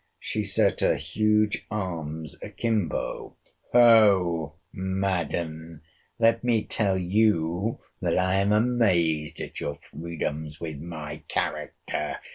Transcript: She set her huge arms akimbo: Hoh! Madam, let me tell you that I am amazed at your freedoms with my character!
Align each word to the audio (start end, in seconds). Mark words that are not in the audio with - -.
She 0.19 0.43
set 0.43 0.79
her 0.79 0.95
huge 0.95 1.67
arms 1.69 2.35
akimbo: 2.41 3.37
Hoh! 3.71 4.55
Madam, 4.73 5.81
let 6.17 6.43
me 6.43 6.63
tell 6.63 6.97
you 6.97 7.81
that 8.01 8.17
I 8.17 8.37
am 8.37 8.51
amazed 8.51 9.39
at 9.41 9.59
your 9.59 9.75
freedoms 9.75 10.59
with 10.59 10.79
my 10.79 11.17
character! 11.27 12.17